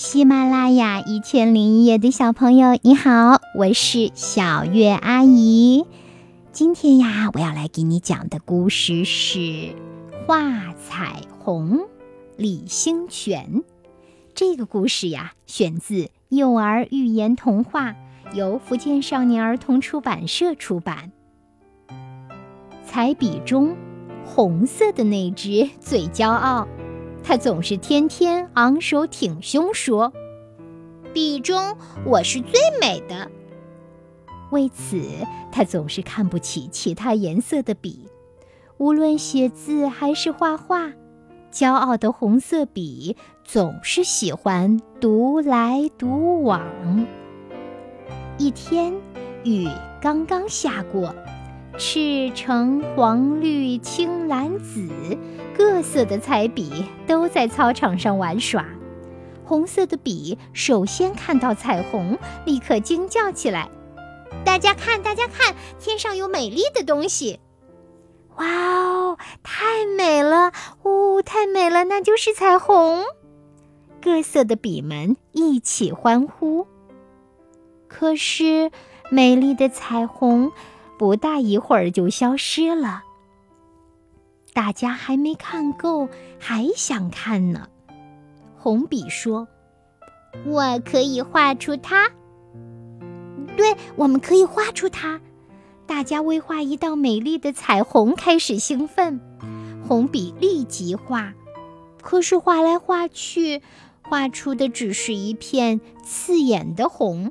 [0.00, 5.86] 喜马拉雅一千零一夜的小朋友，你好，我是小月阿姨。
[6.52, 9.38] 今天呀，我要来给你讲的故事是
[10.24, 11.78] 《画彩虹》，
[12.36, 13.64] 李兴全。
[14.36, 17.96] 这个故事呀，选自幼儿寓言童话，
[18.32, 21.10] 由福建少年儿童出版社出版。
[22.84, 23.76] 彩笔中，
[24.24, 26.68] 红色的那只最骄傲。
[27.28, 30.14] 他总是天天昂首挺胸说
[31.12, 31.76] ：“笔中
[32.06, 33.30] 我是最美的。”
[34.50, 34.98] 为此，
[35.52, 38.08] 他总是看不起其他颜色的笔，
[38.78, 40.94] 无论写字还是画画，
[41.52, 43.14] 骄傲的红色笔
[43.44, 46.62] 总是喜欢独来独往。
[48.38, 48.94] 一天，
[49.44, 49.68] 雨
[50.00, 51.14] 刚刚下过。
[51.76, 54.88] 赤橙黄绿青蓝紫，
[55.54, 56.86] 各色的彩笔
[57.28, 58.64] 在操场上玩耍。
[59.44, 63.68] 红色的笔首先看到彩虹，立刻惊叫起来
[64.44, 67.40] ：“大家看，大家看，天上有美丽的东西！
[68.36, 70.52] 哇哦，太美了！
[70.82, 73.04] 哦，太美了，那就是彩虹！”
[74.02, 76.66] 各色的笔们一起欢呼。
[77.88, 78.70] 可是，
[79.10, 80.52] 美丽的彩虹。
[80.98, 83.04] 不大一会儿就消失了。
[84.58, 86.08] 大家还没看够，
[86.40, 87.68] 还想看呢。
[88.56, 89.46] 红笔说
[90.44, 92.10] ：“我可以画出它。”
[93.56, 95.20] 对，我们可以画出它。
[95.86, 99.20] 大家为画一道美丽的彩虹开始兴奋。
[99.86, 101.34] 红笔立即画，
[102.02, 103.62] 可是画来画去，
[104.02, 107.30] 画出的只是一片刺眼的红。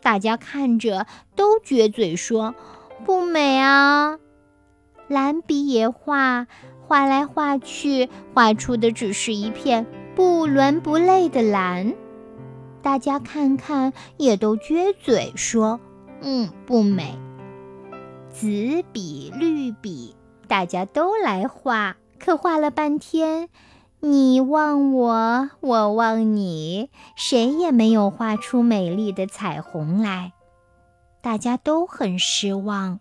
[0.00, 2.54] 大家看着都撅嘴说。
[3.04, 4.20] 不美啊！
[5.08, 6.46] 蓝笔也画，
[6.86, 11.94] 画来画去，画出的只是一片不伦不类的蓝。
[12.82, 15.80] 大家看看，也都撅嘴说
[16.22, 17.18] ：“嗯，不美。”
[18.30, 20.16] 紫笔、绿笔，
[20.48, 23.50] 大家都来画，可画了半天，
[24.00, 30.32] 你望我，我望你，谁也没有画出美丽的彩虹来。
[31.20, 33.00] 大家都很失望。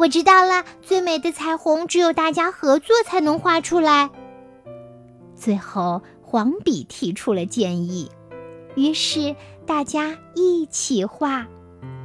[0.00, 4.08] 我知道了，最美的彩虹只有大家合作才能画出来。
[5.34, 8.10] 最后，黄笔提出了建议，
[8.76, 11.46] 于是大家一起画。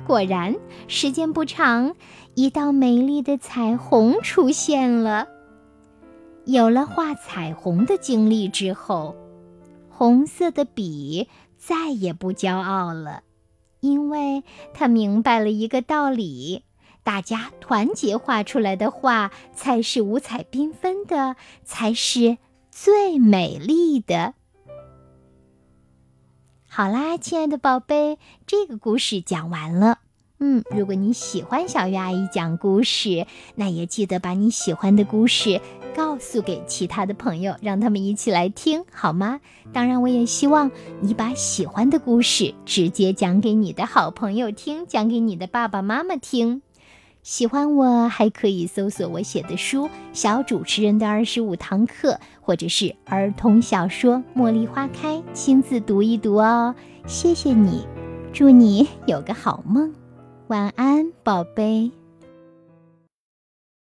[0.05, 0.57] 果然，
[0.89, 1.95] 时间不长，
[2.33, 5.29] 一道美丽的彩虹出现了。
[6.43, 9.15] 有了画彩虹的经历之后，
[9.87, 13.21] 红色的笔再也不骄傲了。
[13.79, 16.63] 因为他明白了一个道理：
[17.05, 22.39] 大家团结画出来的画才是五彩缤纷的，才是
[22.71, 24.33] 最美丽的。
[26.67, 28.17] 好啦，亲爱的宝贝，
[28.47, 29.99] 这个故事讲完了。
[30.39, 35.61] 嗯，如果你喜欢小鱼阿姨讲故事，那也记得把你喜欢的故事。
[35.95, 39.39] 告诉给其他的朋友，让他们一起来听，好吗？
[39.71, 40.71] 当然，我也希望
[41.01, 46.63] 你把喜欢的故事直接讲给你的好朋友听，讲给你的爸爸妈妈听。
[47.25, 56.75] 喜欢我还可以搜索我写的书《小主持人的二十五堂课》，或者是儿童小说《茉莉花开》，亲自读一读哦。
[57.07, 57.87] 谢谢你，
[58.31, 59.91] 祝你有个好梦，
[60.49, 61.91] 晚安，宝贝。